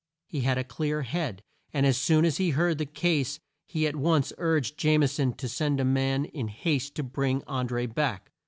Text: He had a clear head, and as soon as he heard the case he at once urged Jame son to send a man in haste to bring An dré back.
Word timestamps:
He 0.25 0.41
had 0.41 0.57
a 0.57 0.63
clear 0.63 1.03
head, 1.03 1.43
and 1.71 1.85
as 1.85 1.95
soon 1.95 2.25
as 2.25 2.37
he 2.37 2.49
heard 2.49 2.79
the 2.79 2.87
case 2.87 3.39
he 3.67 3.85
at 3.85 3.95
once 3.95 4.33
urged 4.39 4.75
Jame 4.79 5.07
son 5.07 5.33
to 5.33 5.47
send 5.47 5.79
a 5.79 5.85
man 5.85 6.25
in 6.25 6.47
haste 6.47 6.95
to 6.95 7.03
bring 7.03 7.43
An 7.47 7.67
dré 7.67 7.93
back. 7.93 8.31